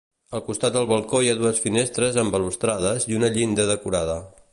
[0.37, 4.17] Al costat del balcó hi ha dues finestres amb balustrades i una llinda decorada.